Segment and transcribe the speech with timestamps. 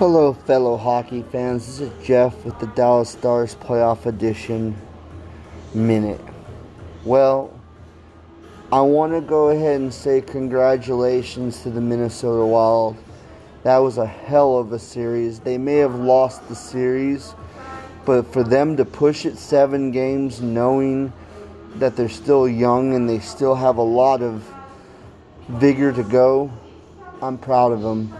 [0.00, 1.66] Hello, fellow hockey fans.
[1.66, 4.74] This is Jeff with the Dallas Stars Playoff Edition
[5.74, 6.22] Minute.
[7.04, 7.52] Well,
[8.72, 12.96] I want to go ahead and say congratulations to the Minnesota Wild.
[13.62, 15.38] That was a hell of a series.
[15.38, 17.34] They may have lost the series,
[18.06, 21.12] but for them to push it seven games knowing
[21.74, 24.50] that they're still young and they still have a lot of
[25.50, 26.50] vigor to go,
[27.20, 28.14] I'm proud of them.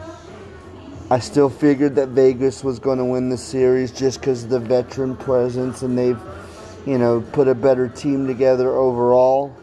[1.12, 4.61] I still figured that Vegas was going to win the series just because of the
[4.61, 6.20] veteran presence and they've,
[6.86, 9.56] you know, put a better team together overall.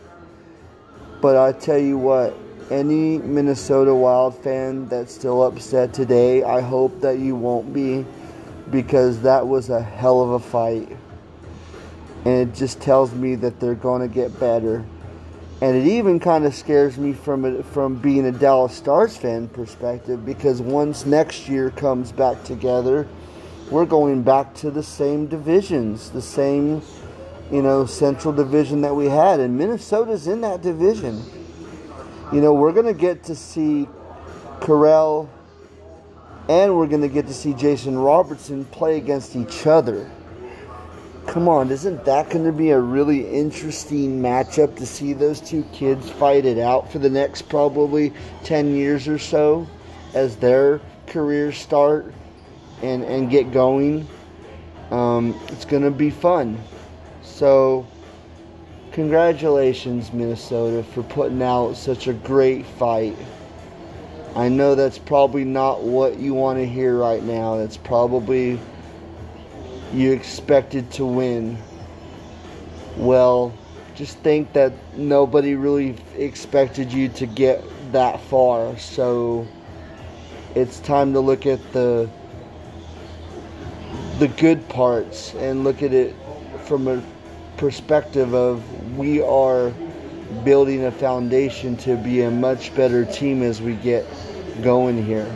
[1.21, 2.35] But I tell you what,
[2.69, 8.05] any Minnesota Wild fan that's still upset today, I hope that you won't be
[8.69, 10.97] because that was a hell of a fight.
[12.25, 14.85] And it just tells me that they're going to get better
[15.61, 19.47] and it even kind of scares me from it from being a Dallas Stars fan
[19.47, 23.07] perspective because once next year comes back together,
[23.71, 26.81] we're going back to the same divisions, the same,
[27.51, 31.23] you know, Central Division that we had, and Minnesota's in that division.
[32.31, 33.87] You know, we're gonna get to see
[34.61, 35.27] Kirill,
[36.49, 40.11] and we're gonna get to see Jason Robertson play against each other
[41.27, 45.63] come on, isn't that going to be a really interesting matchup to see those two
[45.73, 48.13] kids fight it out for the next probably
[48.45, 49.67] 10 years or so
[50.13, 52.13] as their careers start
[52.81, 54.07] and, and get going?
[54.89, 56.57] Um, it's going to be fun.
[57.23, 57.85] So,
[58.93, 63.17] congratulations, Minnesota, for putting out such a great fight.
[64.33, 67.57] I know that's probably not what you want to hear right now.
[67.57, 68.59] That's probably
[69.93, 71.57] you expected to win.
[72.97, 73.53] Well,
[73.95, 78.77] just think that nobody really expected you to get that far.
[78.77, 79.47] So
[80.55, 82.09] it's time to look at the
[84.19, 86.15] the good parts and look at it
[86.65, 87.03] from a
[87.57, 88.63] perspective of
[88.97, 89.71] we are
[90.43, 94.05] building a foundation to be a much better team as we get
[94.61, 95.31] going here.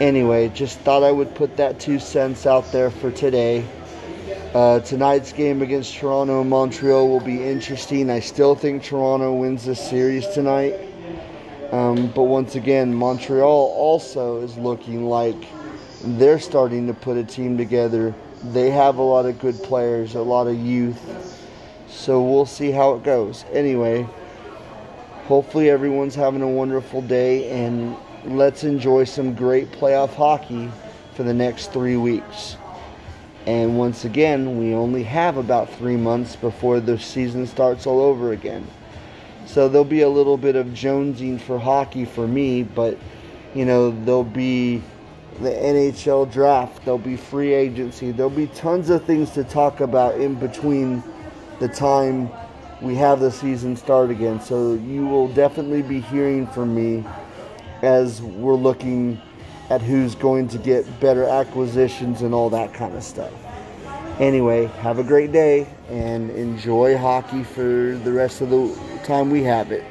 [0.00, 3.64] Anyway, just thought I would put that two cents out there for today.
[4.54, 8.08] Uh, tonight's game against Toronto and Montreal will be interesting.
[8.08, 10.74] I still think Toronto wins this series tonight.
[11.72, 15.36] Um, but once again, Montreal also is looking like
[16.02, 18.14] they're starting to put a team together.
[18.52, 21.44] They have a lot of good players, a lot of youth.
[21.88, 23.44] So we'll see how it goes.
[23.52, 24.06] Anyway,
[25.26, 27.96] hopefully everyone's having a wonderful day and
[28.28, 30.70] let's enjoy some great playoff hockey
[31.14, 32.56] for the next three weeks.
[33.46, 38.32] And once again, we only have about three months before the season starts all over
[38.32, 38.66] again.
[39.46, 42.98] So there'll be a little bit of jonesing for hockey for me, but
[43.54, 44.82] you know, there'll be
[45.40, 50.20] the NHL draft, there'll be free agency, there'll be tons of things to talk about
[50.20, 51.02] in between
[51.60, 52.28] the time
[52.82, 54.40] we have the season start again.
[54.40, 57.04] So you will definitely be hearing from me
[57.82, 59.20] as we're looking
[59.70, 63.32] at who's going to get better acquisitions and all that kind of stuff.
[64.18, 69.42] Anyway, have a great day and enjoy hockey for the rest of the time we
[69.42, 69.84] have it.